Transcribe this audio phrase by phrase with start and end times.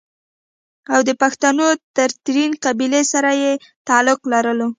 [0.93, 1.65] او دَپښتنو
[1.95, 3.51] دَ ترين قبيلې سره ئې
[3.87, 4.67] تعلق لرلو